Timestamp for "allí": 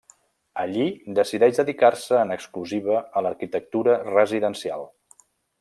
0.61-0.85